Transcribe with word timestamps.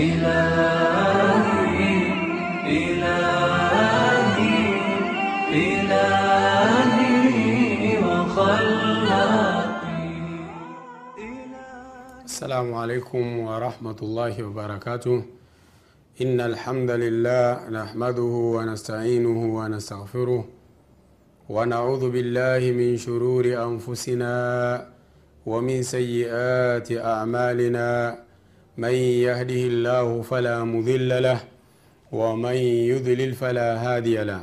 إلهي 0.02 1.46
إلهي 2.78 4.58
إلهي 5.66 7.04
وخلاقي. 8.08 8.96
السلام 12.26 12.70
عليكم 12.74 13.26
ورحمة 13.40 14.00
الله 14.02 14.44
وبركاته. 14.44 15.18
إن 16.22 16.42
الحمد 16.42 16.92
لله 16.92 17.70
نحمده 17.70 18.34
ونستعينه 18.56 19.40
ونستغفره 19.58 20.46
ونعوذ 21.50 22.04
بالله 22.10 22.72
من 22.72 22.98
شرور 22.98 23.44
أنفسنا 23.44 24.36
ومن 25.46 25.84
سيئات 25.84 26.92
أعمالنا. 26.92 27.90
من 28.78 28.96
يهده 29.28 29.64
الله 29.72 30.22
فلا 30.22 30.64
مضل 30.64 31.24
له 31.24 31.40
ومن 32.12 32.58
يضلل 32.92 33.34
فلا 33.34 33.70
هادي 33.84 34.24
له. 34.24 34.42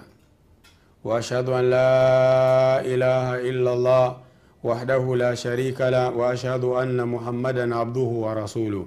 وأشهد 1.05 1.49
أن 1.49 1.65
لا 1.71 2.85
إله 2.85 3.49
إلا 3.49 3.73
الله 3.73 4.17
وحده 4.65 5.17
لا 5.17 5.35
شريك 5.35 5.81
له 5.81 6.11
وأشهد 6.11 6.65
أن 6.65 7.09
محمدا 7.09 7.65
عبده 7.75 8.11
ورسوله. 8.25 8.87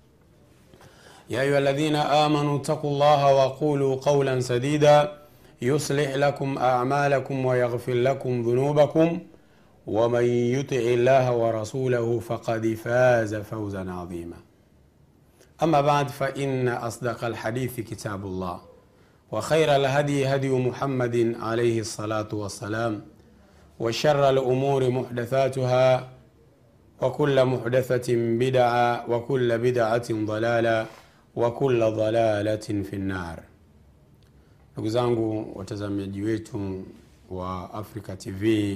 يا 1.31 1.41
أيها 1.41 1.57
الذين 1.57 1.95
آمنوا 1.95 2.57
اتقوا 2.57 2.89
الله 2.91 3.33
وقولوا 3.35 3.95
قولا 3.95 4.39
سديدا 4.39 5.17
يصلح 5.61 6.15
لكم 6.15 6.57
أعمالكم 6.57 7.45
ويغفر 7.45 7.93
لكم 7.93 8.41
ذنوبكم 8.41 9.19
ومن 9.87 10.25
يطع 10.25 10.75
الله 10.75 11.35
ورسوله 11.35 12.19
فقد 12.19 12.73
فاز 12.83 13.35
فوزا 13.35 13.91
عظيما. 13.91 14.35
أما 15.63 15.81
بعد 15.81 16.07
فإن 16.09 16.67
أصدق 16.67 17.23
الحديث 17.25 17.79
كتاب 17.79 18.25
الله 18.25 18.61
وخير 19.31 19.75
الهدي 19.75 20.27
هدي 20.27 20.49
محمد 20.49 21.35
عليه 21.39 21.79
الصلاة 21.79 22.27
والسلام 22.33 23.01
وشر 23.79 24.29
الأمور 24.29 24.89
محدثاتها 24.89 26.09
وكل 27.01 27.45
محدثة 27.45 28.13
بدعة 28.15 29.09
وكل 29.09 29.57
بدعة 29.57 30.07
ضلالة 30.11 30.85
wa 31.35 31.51
kulla 31.53 31.91
dalalatin 31.91 32.83
fi 32.83 32.97
nnar. 32.97 33.43
Ndugu 34.73 34.89
zangu 34.89 35.51
watazamaji 35.55 36.21
wetu 36.21 36.83
wa 37.29 37.73
Africa 37.73 38.17
TV, 38.17 38.75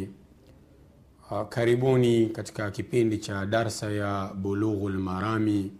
uh, 1.32 1.42
karibuni 1.50 2.28
katika 2.30 2.72
kipindi 2.72 3.18
cha 3.18 3.46
darsa 3.46 3.92
ya 3.92 4.32
bulughu 4.36 4.90
lmarami 4.90 5.72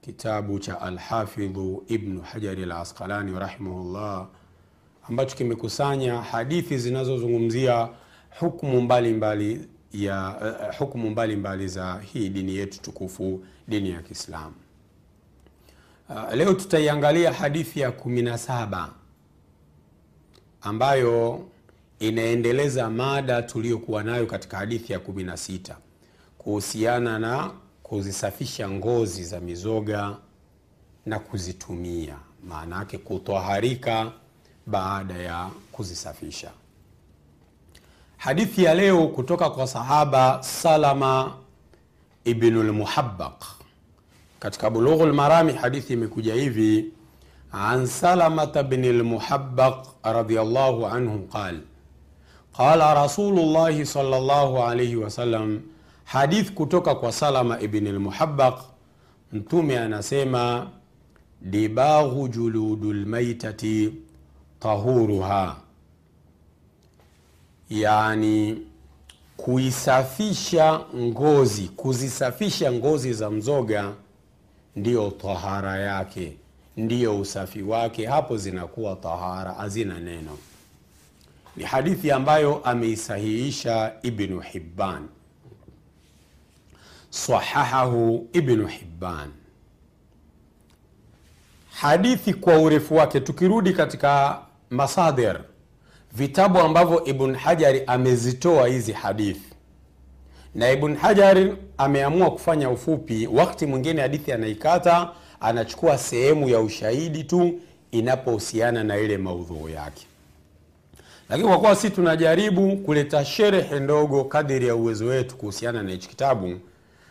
kitabu 0.00 0.58
cha 0.58 0.80
Alhafidhu 0.80 1.84
Ibnu 1.88 2.20
Hajari 2.20 2.64
lasqalani 2.64 3.38
rahimahullah, 3.38 4.26
ambacho 5.08 5.36
kimekusanya 5.36 6.22
hadithi 6.22 6.78
zinazozungumzia 6.78 7.88
hukmu 8.40 8.80
mbalimbali 8.80 9.54
mbali 9.54 9.68
ya 9.92 10.36
uh, 10.70 10.76
hukumu 10.78 11.10
mbalimbali 11.10 11.36
mbali 11.36 11.68
za 11.68 12.00
hii 12.12 12.28
dini 12.28 12.56
yetu 12.56 12.82
tukufu, 12.82 13.44
dini 13.68 13.90
ya 13.90 14.02
Kiislamu 14.02 14.54
uh, 16.08 16.34
leo 16.34 16.54
tutaiangalia 16.54 17.32
hadithi 17.32 17.80
ya 17.80 17.90
17 17.90 18.88
ambayo 20.62 21.46
inaendeleza 21.98 22.90
mada 22.90 23.42
tuliyokuwa 23.42 24.02
nayo 24.02 24.26
katika 24.26 24.56
hadithi 24.56 24.92
ya 24.92 24.98
16 24.98 25.74
kuhusiana 26.38 27.18
na 27.18 27.50
kuzisafisha 27.82 28.70
ngozi 28.70 29.24
za 29.24 29.40
mizoga 29.40 30.16
na 31.06 31.18
kuzitumia. 31.18 32.16
Maana 32.48 32.76
yake 32.76 32.98
kutwaharika 32.98 34.12
baada 34.66 35.14
ya 35.14 35.50
kuzisafisha. 35.72 36.50
Hadithi 38.16 38.64
ya 38.64 38.74
leo 38.74 39.08
kutoka 39.08 39.50
kwa 39.50 39.66
sahaba 39.66 40.42
salama 40.42 41.36
ibnu 42.24 42.62
lmuhabaq 42.62 43.55
katika 44.38 44.70
bulughu 44.70 45.06
lmarami 45.06 45.52
hadithi 45.52 45.92
imekuja 45.92 46.34
hivi. 46.34 46.92
An 47.52 47.86
salamata 47.86 48.62
bni 48.62 48.92
lmuhabaq 48.92 49.86
radiallahu 50.02 50.86
anhu 50.86 51.18
qal 51.32 51.60
qala 52.56 52.94
rasulullahi 52.94 53.86
sal 53.86 54.06
llahu 54.10 54.96
wasallam 54.96 55.60
hadith 56.04 56.52
kutoka 56.52 56.94
kwa 56.94 57.12
salama 57.12 57.60
ibn 57.60 57.86
lmuhabaq 57.88 58.60
mtume 59.32 59.78
anasema 59.78 60.70
dibaghu 61.40 62.28
juludu 62.28 62.92
lmaitati 62.92 63.92
tahuruha. 64.60 65.56
Yani 67.70 68.58
kuisafisha 69.36 70.80
ngozi 70.96 71.68
kuzisafisha 71.68 72.72
ngozi 72.72 73.12
za 73.12 73.30
mzoga 73.30 73.92
ndiyo 74.76 75.10
tahara 75.10 75.78
yake. 75.78 76.36
Ndiyo 76.76 77.20
usafi 77.20 77.62
wake. 77.62 78.06
Hapo 78.06 78.36
zinakuwa 78.36 78.96
tahara 78.96 79.52
hazina 79.52 80.00
neno. 80.00 80.38
Ni 81.56 81.64
hadithi 81.64 82.10
ambayo 82.10 82.56
ameisahihisha 82.64 83.92
ibnu 84.02 84.40
hibban. 84.40 85.08
Sahahahu 87.10 88.28
ibnu 88.32 88.66
hibban. 88.66 89.30
Hadithi 91.70 92.34
kwa 92.34 92.58
urefu 92.58 92.94
wake. 92.96 93.20
Tukirudi 93.20 93.72
katika 93.72 94.38
masadir 94.70 95.40
vitabu 96.12 96.58
ambavyo 96.58 97.04
ibn 97.04 97.34
hajari 97.34 97.82
amezitoa 97.86 98.68
hizi 98.68 98.92
hadithi 98.92 99.55
na 100.56 100.72
ibn 100.72 100.94
Hajar 100.96 101.48
ameamua 101.78 102.30
kufanya 102.30 102.70
ufupi. 102.70 103.26
Wakati 103.26 103.66
mwingine 103.66 104.00
hadithi 104.02 104.32
anaikata 104.32 105.10
anachukua 105.40 105.98
sehemu 105.98 106.48
ya 106.48 106.60
ushahidi 106.60 107.24
tu 107.24 107.60
inapohusiana 107.90 108.84
na 108.84 108.96
ile 108.98 109.18
maudhuu 109.18 109.68
yake. 109.68 110.06
Lakini 111.28 111.48
kwa 111.48 111.58
kuwa 111.58 111.76
si 111.76 111.90
tunajaribu 111.90 112.76
kuleta 112.76 113.24
sherehe 113.24 113.80
ndogo 113.80 114.24
kadiri 114.24 114.66
ya 114.66 114.76
uwezo 114.76 115.06
wetu 115.06 115.36
kuhusiana 115.36 115.82
na 115.82 115.90
hichi 115.90 116.08
kitabu 116.08 116.60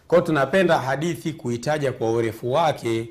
kwao 0.08 0.22
tunapenda 0.22 0.78
hadithi 0.80 1.34
kuitaja 1.34 1.92
kwa 1.92 2.12
urefu 2.12 2.52
wake 2.54 3.10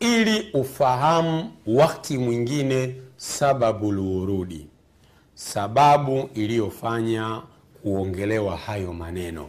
ili 0.00 0.50
ufahamu 0.54 1.52
wakti 1.66 2.18
mwingine 2.18 2.94
sababu 3.16 3.92
lurudi 3.92 4.66
sababu 5.34 6.30
iliyofanya 6.34 7.42
kuongelewa 7.82 8.56
hayo 8.56 8.92
maneno 8.92 9.48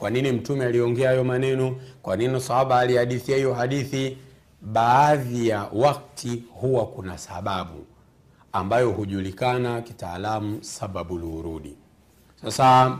kwa 0.00 0.10
nini 0.10 0.32
mtume 0.32 0.64
aliongea 0.64 1.08
hayo 1.08 1.24
maneno? 1.24 1.76
Kwa 2.02 2.16
nini 2.16 2.40
sahaba 2.40 2.78
alihadithia 2.78 3.36
hiyo 3.36 3.54
hadithi? 3.54 4.18
Baadhi 4.62 5.48
ya 5.48 5.66
wakti 5.72 6.44
huwa 6.54 6.86
kuna 6.86 7.18
sababu 7.18 7.86
ambayo 8.52 8.90
hujulikana 8.90 9.80
kitaalamu 9.80 10.58
sababu 10.64 11.18
lurudi 11.18 11.76
sasa 12.42 12.98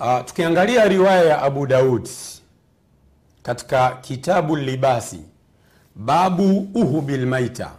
uh, 0.00 0.20
tukiangalia 0.24 0.88
riwaya 0.88 1.24
ya 1.24 1.42
abu 1.42 1.66
daud 1.66 2.08
katika 3.42 3.90
kitabu 3.90 4.56
libasi 4.56 5.20
babu 5.94 6.68
uhu 6.74 7.00
bilmaita, 7.00 7.70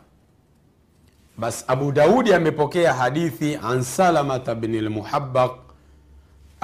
bas 1.37 1.65
abu 1.67 1.91
daudi 1.91 2.33
amepokea 2.33 2.93
hadithi 2.93 3.55
an 3.63 3.83
salamata 3.83 4.55
bni 4.55 4.81
lmuhabaq 4.81 5.62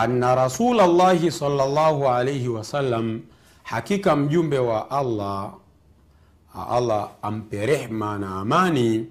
anna 0.04 0.36
rasula 0.36 0.88
llahi 0.88 1.32
salllahu 1.32 2.08
alaihi 2.10 2.48
wasallam 2.48 3.22
hakika 3.64 4.16
mjumbe 4.16 4.60
wa 4.60 4.92
allah 4.92 5.54
allah 6.70 7.10
ampe 7.22 7.66
rehma 7.66 8.18
na 8.18 8.36
amani 8.40 9.06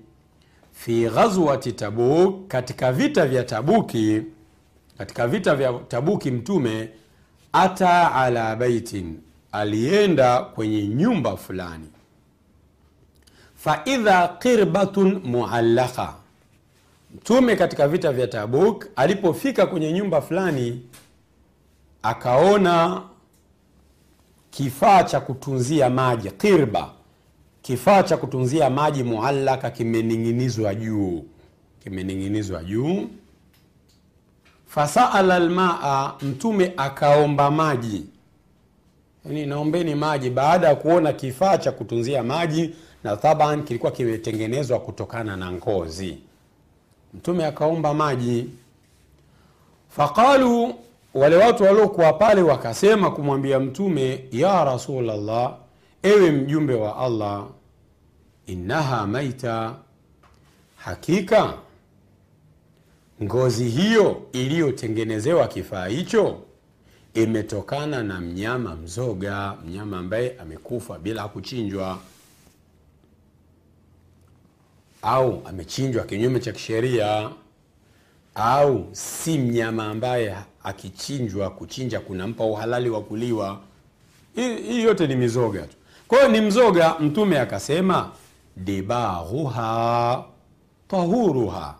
fi 0.72 1.08
ghazwati 1.08 1.72
tabuk 1.72 2.48
katika 2.48 2.92
vita 2.92 3.26
vya 3.26 3.44
tabuki 3.44 4.22
katika 4.98 5.28
vita 5.28 5.54
vya 5.56 5.72
tabuki 5.88 6.30
mtume 6.30 6.88
ata 7.52 8.14
ala 8.14 8.56
baitin 8.56 9.20
alienda 9.52 10.40
kwenye 10.40 10.86
nyumba 10.88 11.36
fulani. 11.36 11.86
Faidha 13.56 14.28
qirbatun 14.28 15.20
muallaka 15.24 16.14
mtume 17.14 17.56
katika 17.56 17.88
vita 17.88 18.12
vya 18.12 18.26
tabuk 18.26 18.86
alipofika 18.96 19.66
kwenye 19.66 19.92
nyumba 19.92 20.20
fulani 20.20 20.82
akaona 22.02 23.02
kifaa 24.50 25.04
cha 25.04 25.20
kutunzia 25.20 25.90
maji 25.90 26.30
qirba 26.30 26.90
kifaa 27.62 28.02
cha 28.02 28.16
kutunzia 28.16 28.70
maji 28.70 29.02
muallaka 29.04 29.70
kimening'inizwa 29.70 30.74
juu. 30.74 31.24
Kimening'inizwa 31.84 32.64
juu. 32.64 33.08
Fasaala 34.66 35.38
lmaa 35.38 36.14
mtume 36.22 36.72
akaomba 36.76 37.50
maji. 37.50 38.06
Yani 39.24 39.46
naombeni 39.46 39.94
maji. 39.94 40.30
Baada 40.30 40.68
ya 40.68 40.74
kuona 40.74 41.12
kifaa 41.12 41.58
cha 41.58 41.72
kutunzia 41.72 42.22
maji 42.22 42.74
na 43.04 43.16
taban 43.16 43.64
kilikuwa 43.64 43.92
kimetengenezwa 43.92 44.80
kutokana 44.80 45.36
na 45.36 45.52
ngozi 45.52 46.18
mtume 47.14 47.46
akaomba 47.46 47.94
maji. 47.94 48.50
Faqalu 49.88 50.74
wale 51.14 51.36
watu 51.36 51.62
waliokuwa 51.62 52.12
pale 52.12 52.42
wakasema 52.42 53.10
kumwambia 53.10 53.60
mtume 53.60 54.24
ya 54.32 54.64
rasulllah 54.64 55.54
ewe 56.02 56.30
mjumbe 56.30 56.74
wa 56.74 56.96
allah 56.98 57.46
innaha 58.46 59.06
maita. 59.06 59.74
Hakika 60.76 61.54
ngozi 63.22 63.68
hiyo 63.68 64.22
iliyotengenezewa 64.32 65.48
kifaa 65.48 65.86
hicho 65.86 66.38
imetokana 67.14 68.02
na 68.02 68.20
mnyama 68.20 68.76
mzoga 68.76 69.54
mnyama 69.66 69.98
ambaye 69.98 70.36
amekufa 70.40 70.98
bila 70.98 71.28
kuchinjwa 71.28 71.98
au 75.02 75.42
amechinjwa 75.44 76.04
kinyume 76.04 76.40
cha 76.40 76.52
kisheria 76.52 77.30
au 78.34 78.86
si 78.92 79.38
mnyama 79.38 79.86
ambaye 79.86 80.36
akichinjwa 80.62 81.50
kuchinja 81.50 82.00
kunampa 82.00 82.44
uhalali 82.44 82.90
wa 82.90 83.00
kuliwa. 83.02 83.60
Hii 84.34 84.82
yote 84.82 85.06
ni 85.06 85.16
mizoga 85.16 85.62
tu. 85.62 85.76
Kwa 86.08 86.18
hiyo 86.18 86.30
ni 86.30 86.40
mzoga 86.40 86.94
mtume 87.00 87.40
akasema 87.40 88.10
dibahuha 88.56 90.24
tahuruha. 90.88 91.74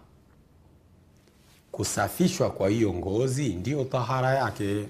Kusafishwa 1.73 2.51
kwa 2.51 2.69
hiyo 2.69 2.95
ngozi 2.95 3.49
ndiyo 3.49 3.85
tahara 3.85 4.35
yake. 4.35 4.85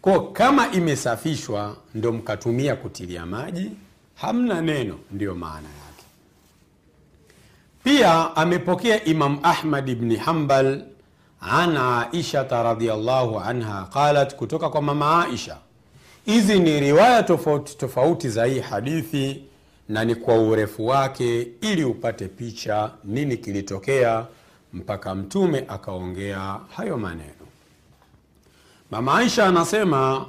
Ko 0.00 0.20
kama 0.20 0.72
imesafishwa 0.72 1.76
ndo 1.94 2.12
mkatumia 2.12 2.76
kutilia 2.76 3.26
maji 3.26 3.70
hamna 4.14 4.60
neno 4.60 4.98
ndiyo 5.10 5.34
maana 5.34 5.68
yake 5.68 5.89
pia 7.84 8.36
amepokea 8.36 9.04
imam 9.04 9.38
ahmad 9.42 9.94
bni 9.94 10.16
hambal 10.16 10.82
an 11.40 11.76
aishata 11.76 12.62
radiallahu 12.62 13.38
anha 13.40 13.88
qalat 13.92 14.34
kutoka 14.36 14.68
kwa 14.70 14.82
mama 14.82 15.24
aisha. 15.24 15.56
Hizi 16.24 16.58
ni 16.58 16.80
riwaya 16.80 17.22
tofauti 17.22 17.76
tofauti 17.76 18.28
za 18.28 18.44
hii 18.44 18.60
hadithi 18.60 19.44
na 19.88 20.04
ni 20.04 20.14
kwa 20.14 20.34
urefu 20.38 20.86
wake 20.86 21.48
ili 21.60 21.84
upate 21.84 22.28
picha 22.28 22.90
nini 23.04 23.36
kilitokea 23.36 24.26
mpaka 24.72 25.14
mtume 25.14 25.64
akaongea 25.68 26.56
hayo 26.76 26.96
maneno. 26.98 27.46
Mama 28.90 29.18
aisha 29.18 29.46
anasema 29.46 30.26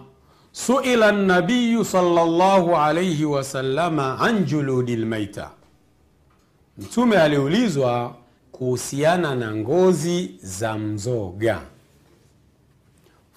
suila 0.51 1.11
nabiyu 1.11 1.85
sallallahu 1.85 2.75
alaihi 2.77 3.25
wasalama 3.25 4.19
an 4.19 4.45
juludi 4.45 4.95
lmaita 4.95 5.49
mtume 6.81 7.17
aliulizwa 7.17 8.15
kuhusiana 8.51 9.35
na 9.35 9.55
ngozi 9.55 10.35
za 10.41 10.77
mzoga. 10.77 11.61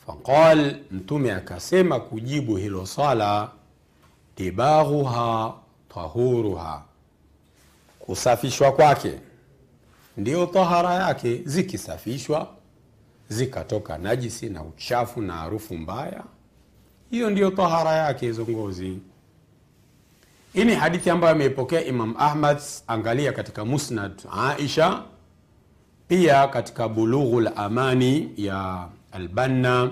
Faqal 0.07 0.77
mtume 0.91 1.33
akasema 1.33 2.01
kujibu 2.01 2.57
hilo 2.57 2.87
swala 2.87 3.51
dibaghuha 4.37 5.55
tahuruha. 5.95 6.83
Kusafishwa 7.99 8.73
kwake. 8.73 9.21
Ndiyo 10.17 10.47
tahara 10.47 10.95
yake. 10.95 11.43
Zikisafishwa 11.45 12.49
zikatoka 13.29 13.99
najisi 13.99 14.49
na 14.49 14.63
uchafu 14.63 15.23
na 15.23 15.33
harufu 15.33 15.75
mbaya 15.75 16.25
hiyo 17.11 17.31
ndiyo 17.31 17.51
tahara 17.51 17.93
yake 17.93 18.27
hizo 18.27 18.47
ngozi 18.51 18.99
hii 20.55 20.65
ni 20.65 20.75
hadithi 20.75 21.11
ambayo 21.11 21.35
ameipokea 21.35 21.85
imam 21.85 22.15
ahmad 22.19 22.59
angalia 22.87 23.33
katika 23.33 23.65
musnad 23.65 24.13
aisha 24.33 25.03
pia 26.09 26.49
katika 26.49 26.89
bulughu 26.89 27.41
lamani 27.41 28.33
ya 28.37 28.89
albanna 29.13 29.91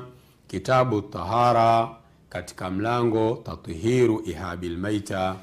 kitabu 0.48 1.02
tahara 1.02 1.88
katika 2.28 2.70
mlango 2.70 3.42
tathiru 3.44 4.22
ihabi 4.26 4.68
lmaita 4.68 5.36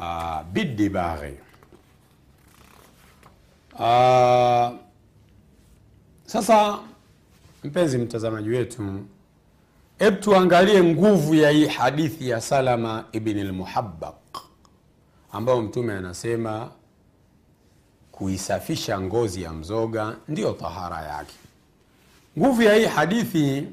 uh, 0.00 0.42
bidibaghi. 0.52 1.34
Uh, 3.74 4.70
sasa 6.26 6.78
mpenzi 7.64 7.98
mtazamaji 7.98 8.48
wetu 8.48 9.00
hebu 9.98 10.16
tuangalie 10.16 10.82
nguvu 10.82 11.34
ya 11.34 11.50
hii 11.50 11.66
hadithi 11.66 12.28
ya 12.28 12.40
salama 12.40 13.04
ibni 13.12 13.42
lmuhabaq 13.44 14.17
ambayo 15.32 15.62
mtume 15.62 15.92
anasema 15.94 16.70
kuisafisha 18.12 19.00
ngozi 19.00 19.42
ya 19.42 19.52
mzoga 19.52 20.16
ndiyo 20.28 20.52
tahara 20.52 21.02
yake. 21.02 21.34
Nguvu 22.38 22.62
ya 22.62 22.74
hii 22.74 22.84
hadithi 22.84 23.66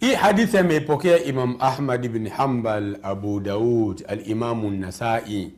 hii 0.00 0.14
hadithi 0.14 0.58
ameipokea 0.58 1.24
imam 1.24 1.56
ahmad 1.60 2.08
bni 2.08 2.28
hambal 2.30 2.98
abu 3.02 3.40
daud 3.40 4.04
alimamu 4.08 4.70
nasai 4.70 5.52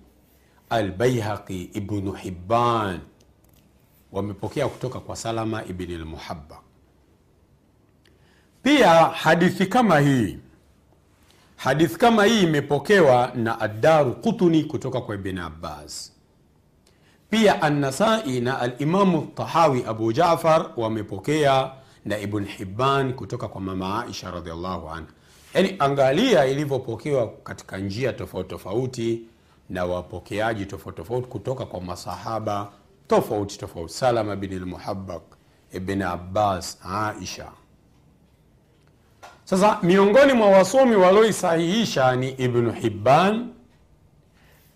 albaihaqi 0.70 1.62
ibnu 1.62 2.12
hibban. 2.12 3.00
Wamepokea 4.12 4.68
kutoka 4.68 5.00
kwa 5.00 5.16
salama 5.16 5.64
ibn 5.64 5.92
lmuhabaq 5.92 6.58
pia 8.62 8.90
hadithi 9.04 9.66
kama 9.66 9.98
hii 10.00 10.38
hadithi 11.62 11.96
kama 11.96 12.24
hii 12.24 12.42
imepokewa 12.42 13.32
na 13.34 13.60
addaru 13.60 14.14
qutuni 14.14 14.64
kutoka 14.64 15.00
kwa 15.00 15.14
ibn 15.14 15.38
abbas. 15.38 16.12
Pia 17.30 17.62
annasai 17.62 18.40
na 18.40 18.58
alimamu 18.60 19.26
tahawi 19.34 19.84
abu 19.86 20.12
jafar 20.12 20.70
wamepokea 20.76 21.70
na 22.04 22.18
ibn 22.18 22.44
hibban 22.44 23.12
kutoka 23.14 23.48
kwa 23.48 23.60
mama 23.60 24.04
aisha 24.04 24.30
radiallahu 24.30 24.88
anha. 24.88 25.06
Yaani 25.54 25.76
angalia 25.78 26.46
ilivyopokewa 26.46 27.28
katika 27.44 27.78
njia 27.78 28.12
tofauti 28.12 28.48
tofauti 28.48 29.20
na 29.70 29.84
wapokeaji 29.84 30.66
tofauti 30.66 30.96
tofauti 30.96 31.26
kutoka 31.28 31.66
kwa 31.66 31.80
masahaba 31.80 32.72
tofauti 33.08 33.58
tofauti. 33.58 33.92
Salama 33.94 34.36
bin 34.36 34.58
lmuhabak 34.58 35.22
ibn 35.72 36.02
abbas 36.02 36.78
aisha 36.84 37.52
sasa 39.52 39.78
miongoni 39.82 40.32
mwa 40.32 40.48
wasomi 40.48 40.96
walioisahihisha 40.96 42.16
ni 42.16 42.30
ibnu 42.30 42.72
hibban 42.72 43.48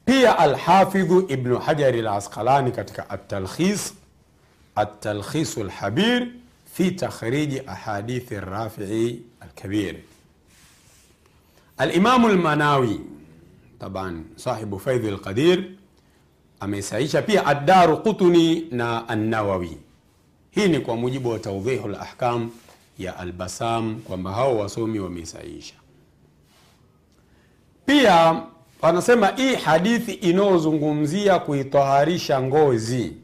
pia 0.05 0.39
alhafidhu 0.39 1.27
ibnu 1.29 1.59
hajari 1.59 2.03
lasqalani 2.03 2.73
katika 2.73 3.11
atalkhis 3.11 3.95
atalkhisu 4.75 5.65
lhabir 5.65 6.29
fi 6.73 6.91
takhriji 6.91 7.63
ahadithi 7.67 8.35
rafii 8.41 9.23
alkabir. 9.41 9.95
Alimamu 11.79 12.29
lmanawi 12.29 13.01
taban 13.81 14.25
sahibu 14.37 14.79
faidhi 14.79 15.11
lqadir 15.11 15.65
ameisahihisha 16.61 17.23
pia 17.23 17.47
addaru 17.47 17.97
qutuni 17.97 18.67
na 18.71 19.09
annawawi. 19.09 19.79
Hii 20.51 20.69
ni 20.69 20.81
kwa 20.81 20.97
mujibu 20.97 21.29
wa 21.31 21.39
taudhihu 21.39 21.89
lahkam 21.89 22.51
ya 22.99 23.17
albasam 23.19 24.01
kwamba 24.01 24.33
hao 24.33 24.59
wasomi 24.59 24.99
wamesaisha 24.99 25.75
pia 27.87 28.43
wanasema 28.83 29.27
hii 29.27 29.55
hadithi 29.55 30.13
inayozungumzia 30.13 31.39
kuitoharisha 31.39 32.43
ngozi 32.43 33.17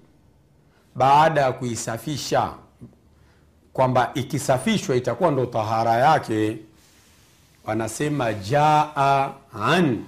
baada 0.94 1.40
ya 1.40 1.52
kuisafisha 1.52 2.54
kwamba 3.72 4.10
ikisafishwa 4.14 4.96
itakuwa 4.96 5.30
ndo 5.30 5.46
tahara 5.46 5.92
yake 5.92 6.56
wanasema 7.64 8.32
jaa 8.34 9.32
an 9.62 10.04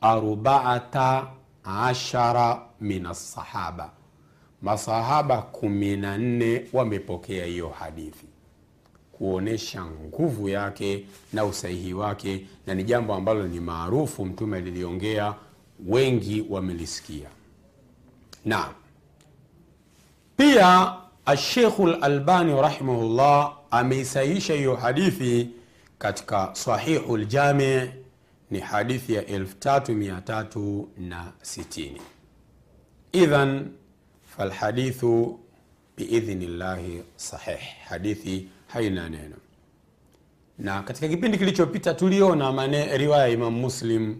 arbaata 0.00 1.26
ashara 1.64 2.62
min 2.80 3.06
assahaba, 3.06 3.90
masahaba 4.62 5.42
kumi 5.42 5.96
na 5.96 6.18
nne 6.18 6.64
wamepokea 6.72 7.44
hiyo 7.46 7.68
hadithi 7.68 8.26
kuonyesha 9.22 9.84
nguvu 9.84 10.48
yake 10.48 11.06
na 11.32 11.44
usahihi 11.44 11.94
wake 11.94 12.46
na 12.66 12.74
ni 12.74 12.84
jambo 12.84 13.14
ambalo 13.14 13.48
ni 13.48 13.60
maarufu 13.60 14.24
mtume 14.26 14.56
aliliongea, 14.56 15.34
wengi 15.86 16.46
wamelisikia. 16.50 17.28
Na 18.44 18.68
pia 20.36 20.94
ashekhu 21.26 21.86
lalbani 21.86 22.60
rahimahullah 22.62 23.56
ameisahihisha 23.70 24.54
hiyo 24.54 24.76
hadithi 24.76 25.48
katika 25.98 26.50
sahihu 26.52 27.16
ljami 27.16 27.90
ni 28.50 28.60
hadithi 28.60 29.14
ya 29.14 29.22
3360 29.22 31.90
idhan 33.12 33.70
falhadithu 34.36 35.40
biidhnillahi 35.96 37.02
sahih. 37.16 37.60
Hadithi 37.88 38.48
haina 38.72 39.08
neno. 39.08 39.36
Na 40.58 40.82
katika 40.82 41.08
kipindi 41.08 41.38
kilichopita 41.38 41.94
tuliona 41.94 42.66
riwaya 42.96 43.22
ya 43.22 43.28
imam 43.28 43.54
muslim 43.54 44.16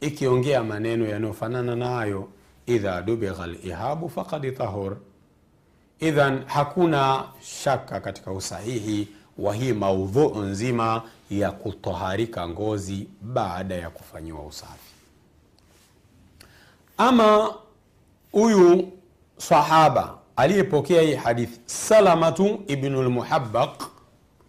ikiongea 0.00 0.64
maneno 0.64 1.06
yanayofanana 1.06 1.76
nayo 1.76 2.28
idha 2.66 3.02
dubigha 3.02 3.46
lihabu 3.46 4.08
fakad 4.08 4.56
tahur. 4.56 4.96
Idhan 6.00 6.44
hakuna 6.46 7.24
shaka 7.42 8.00
katika 8.00 8.32
usahihi 8.32 9.08
wa 9.38 9.54
hii 9.54 9.72
maudhuu 9.72 10.38
nzima 10.42 11.02
ya 11.30 11.52
kutoharika 11.52 12.48
ngozi 12.48 13.08
baada 13.22 13.74
ya 13.74 13.90
kufanyiwa 13.90 14.46
usafi. 14.46 14.90
Ama 16.98 17.54
huyu 18.32 18.92
sahaba 19.36 20.18
aliyepokea 20.40 21.02
hii 21.02 21.14
hadithi 21.14 21.60
salamatu 21.66 22.60
ibnu 22.66 23.02
lmuhabaq 23.02 23.82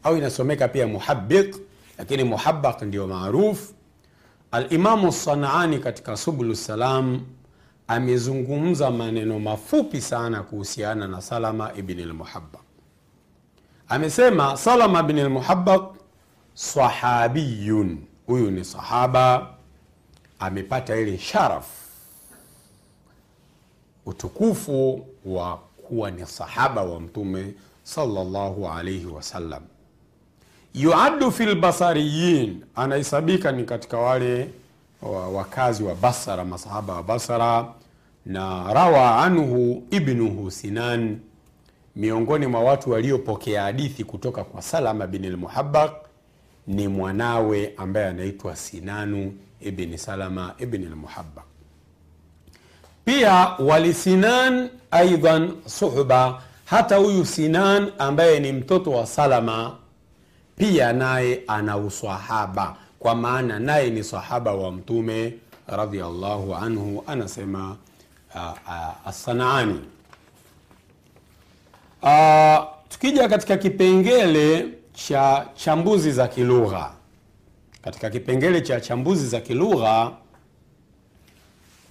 au 0.03 0.17
inasomeka 0.17 0.67
pia 0.67 0.87
muhabiq 0.87 1.55
lakini 1.97 2.23
muhabaq 2.23 2.81
ndio 2.81 3.07
maruf 3.07 3.71
alimamu 4.51 5.11
sanaani 5.11 5.79
katika 5.79 6.17
subulu 6.17 6.55
salam 6.55 7.21
amezungumza 7.87 8.91
maneno 8.91 9.39
mafupi 9.39 10.01
sana 10.01 10.43
kuhusiana 10.43 11.07
na 11.07 11.21
salama 11.21 11.71
ibni 11.77 12.05
lmuhabaq 12.05 12.61
amesema 13.87 14.57
salama 14.57 15.03
bni 15.03 15.21
lmuhabaq 15.23 15.95
sahabiyun 16.53 17.97
huyu 18.27 18.51
ni 18.51 18.65
sahaba 18.65 19.47
amepata 20.39 20.95
ile 20.95 21.17
sharaf 21.17 21.65
utukufu 24.05 25.07
wa 25.25 25.59
kuwa 25.91 26.11
ni 26.11 26.25
sahaba 26.25 26.83
wa 26.83 26.99
mtume 26.99 27.53
salllahu 27.83 28.67
alaihi 28.67 29.05
wasallam 29.05 29.63
yuaddu 30.73 31.31
fi 31.31 31.45
lbasariyin 31.45 32.63
anahesabika 32.75 33.51
ni 33.51 33.63
katika 33.63 33.97
wale 33.97 34.49
wakazi 35.33 35.83
wa 35.83 35.95
basara 35.95 36.45
masahaba 36.45 36.93
wa 36.93 37.03
basara 37.03 37.73
na 38.25 38.73
rawa 38.73 39.23
anhu 39.23 39.83
ibnuhu 39.91 40.51
sinan 40.51 41.19
miongoni 41.95 42.47
mwa 42.47 42.61
watu 42.63 42.91
waliopokea 42.91 43.63
hadithi 43.63 44.03
kutoka 44.03 44.43
kwa 44.43 44.61
salama 44.61 45.07
bin 45.07 45.25
lmuhabaq 45.29 45.91
ni 46.67 46.87
mwanawe 46.87 47.73
ambaye 47.77 48.07
anaitwa 48.07 48.55
sinanu 48.55 49.33
ibni 49.61 49.97
salama 49.97 50.55
ibni 50.57 50.85
lmuhabaq 50.85 51.50
pia 53.05 53.55
walisinan 53.59 54.69
aidan 54.91 55.51
suhba. 55.65 56.41
Hata 56.65 56.95
huyu 56.95 57.25
sinan 57.25 57.91
ambaye 57.97 58.39
ni 58.39 58.51
mtoto 58.51 58.91
wa 58.91 59.05
salama 59.07 59.75
pia 60.57 60.93
naye 60.93 61.41
ana 61.47 61.77
usahaba 61.77 62.75
kwa 62.99 63.15
maana 63.15 63.59
naye 63.59 63.89
ni 63.89 64.03
sahaba 64.03 64.51
wa 64.53 64.71
mtume 64.71 65.33
radiallahu 65.67 66.55
anhu 66.55 67.03
anasema 67.07 67.75
assanaani. 69.05 69.79
Tukija 72.89 73.29
katika 73.29 73.57
kipengele 73.57 74.67
cha 74.93 75.45
chambuzi 75.55 76.11
za 76.11 76.27
kilugha. 76.27 76.91
Katika 77.81 78.09
kipengele 78.09 78.61
cha 78.61 78.81
chambuzi 78.81 79.27
za 79.27 79.39
kilugha 79.39 80.11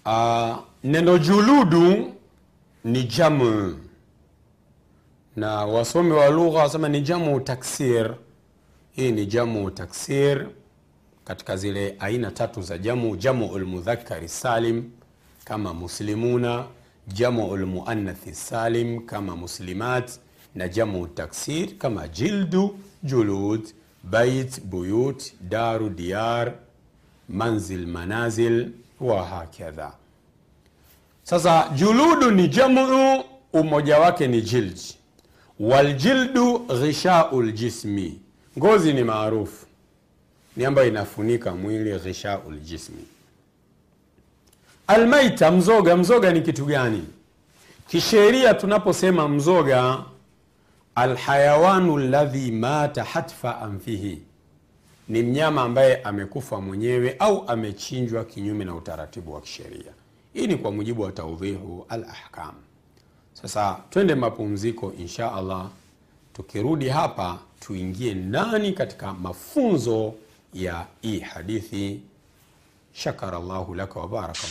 uh, 0.06 0.56
neno 0.84 1.18
juludu 1.18 2.14
ni 2.84 3.02
jamu. 3.04 3.78
Na 5.36 5.64
wasomi 5.66 6.10
wa 6.12 6.28
lugha 6.28 6.58
wasema 6.58 6.88
ni 6.88 7.00
jamu 7.00 7.40
taksir. 7.40 8.14
Hii 8.92 9.12
ni 9.12 9.26
jamu 9.26 9.70
taksir 9.70 10.46
katika 11.24 11.56
zile 11.56 11.96
aina 11.98 12.30
tatu 12.30 12.62
za 12.62 12.78
jamu. 12.78 13.16
Jamu 13.16 13.58
lmudhakari 13.58 14.28
salim 14.28 14.90
kama 15.44 15.74
muslimuna 15.74 16.64
jamu 17.08 17.56
lmuannathi 17.56 18.34
salim 18.34 19.00
kama 19.06 19.36
muslimat 19.36 20.10
na 20.54 20.68
jamu 20.68 21.06
taksir 21.08 21.78
kama 21.78 22.08
jildu 22.08 22.78
julud 23.02 23.68
bait 24.04 24.60
buyut 24.64 25.22
daru 25.40 25.88
diyar 25.90 26.52
manzil 27.28 27.86
manazil 27.86 28.68
wa 29.00 29.26
hakadha 29.26 29.92
sasa 31.22 31.68
juludu 31.74 32.30
ni 32.30 32.48
jamu 32.48 33.24
umoja 33.52 33.98
wake 33.98 34.26
ni 34.28 34.42
jild 34.42 34.78
waljildu 35.60 36.58
ghishau 36.58 37.42
ljismi 37.42 38.20
ngozi 38.58 38.92
ni 38.92 39.04
maarufu. 39.04 39.66
Ni 40.56 40.64
ambayo 40.64 40.88
inafunika 40.88 41.54
mwili 41.54 41.98
ghishau 41.98 42.50
ljismi 42.52 43.04
almaita 44.86 45.50
mzoga. 45.50 45.96
Mzoga 45.96 46.32
ni 46.32 46.40
kitu 46.42 46.64
gani? 46.64 47.04
Kisheria 47.88 48.54
tunaposema 48.54 49.28
mzoga 49.28 49.98
alhayawanu 50.94 51.98
ladhi 51.98 52.50
mata 52.52 53.04
hatfa 53.04 53.60
anfihi 53.60 54.22
ni 55.10 55.22
mnyama 55.22 55.62
ambaye 55.62 55.96
amekufa 56.02 56.60
mwenyewe 56.60 57.16
au 57.18 57.48
amechinjwa 57.48 58.24
kinyume 58.24 58.64
na 58.64 58.74
utaratibu 58.74 59.32
wa 59.34 59.40
kisheria. 59.40 59.92
Hii 60.34 60.46
ni 60.46 60.56
kwa 60.56 60.72
mujibu 60.72 61.02
wa 61.02 61.12
taudhihu 61.12 61.86
al 61.88 62.04
ahkam 62.04 62.54
sasa 63.32 63.80
twende 63.90 64.14
mapumziko 64.14 64.92
insha 64.98 65.32
allah. 65.32 65.70
Tukirudi 66.32 66.88
hapa 66.88 67.38
tuingie 67.60 68.14
ndani 68.14 68.72
katika 68.72 69.14
mafunzo 69.14 70.14
ya 70.54 70.86
hii 71.02 71.20
hadithi. 71.20 72.00
Shakara 72.92 73.38
llahu 73.38 73.74
laka 73.74 74.00
wabaraka 74.00 74.46